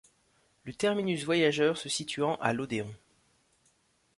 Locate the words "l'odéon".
2.53-2.91